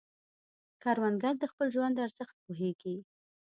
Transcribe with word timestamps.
کروندګر 0.81 1.33
د 1.39 1.43
خپل 1.51 1.67
ژوند 1.75 1.95
ارزښت 2.05 2.35
پوهیږي 2.43 2.95